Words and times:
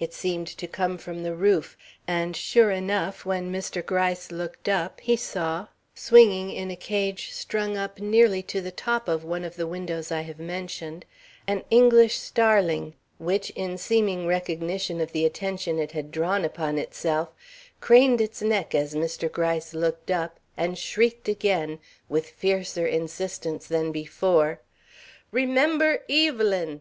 It 0.00 0.14
seemed 0.14 0.46
to 0.56 0.66
come 0.66 0.96
from 0.96 1.22
the 1.22 1.34
roof, 1.34 1.76
and, 2.06 2.34
sure 2.34 2.70
enough, 2.70 3.26
when 3.26 3.52
Mr. 3.52 3.84
Gryce 3.84 4.32
looked 4.32 4.66
up 4.66 4.98
he 5.00 5.14
saw, 5.14 5.66
swinging 5.94 6.50
in 6.50 6.70
a 6.70 6.74
cage 6.74 7.32
strung 7.32 7.76
up 7.76 8.00
nearly 8.00 8.42
to 8.44 8.62
the 8.62 8.70
top 8.70 9.08
of 9.08 9.24
one 9.26 9.44
of 9.44 9.56
the 9.56 9.66
windows 9.66 10.10
I 10.10 10.22
have 10.22 10.38
mentioned, 10.38 11.04
an 11.46 11.64
English 11.70 12.16
starling, 12.18 12.94
which, 13.18 13.50
in 13.50 13.76
seeming 13.76 14.26
recognition 14.26 15.02
of 15.02 15.12
the 15.12 15.26
attention 15.26 15.78
it 15.78 15.92
had 15.92 16.10
drawn 16.10 16.46
upon 16.46 16.78
itself, 16.78 17.28
craned 17.78 18.22
its 18.22 18.40
neck 18.40 18.74
as 18.74 18.94
Mr. 18.94 19.30
Gryce 19.30 19.74
looked 19.74 20.10
up, 20.10 20.40
and 20.56 20.78
shrieked 20.78 21.28
again, 21.28 21.78
with 22.08 22.30
fiercer 22.30 22.86
insistence 22.86 23.66
than 23.66 23.92
before: 23.92 24.62
"Remember 25.30 26.04
Evelyn!" 26.08 26.80